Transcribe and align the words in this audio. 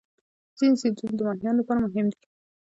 ځینې 0.57 0.75
سیندونه 0.81 1.13
د 1.17 1.21
ماهیانو 1.27 1.59
لپاره 1.61 1.79
مهم 1.85 2.07
دي. 2.13 2.21